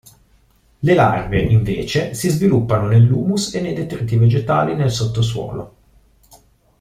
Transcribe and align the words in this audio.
Le 0.79 0.93
larve, 0.95 1.37
invece, 1.43 2.15
si 2.15 2.29
sviluppano 2.29 2.87
nell'humus 2.87 3.53
e 3.53 3.61
nei 3.61 3.75
detriti 3.75 4.17
vegetali 4.17 4.73
nel 4.73 4.89
sottosuolo. 4.89 5.75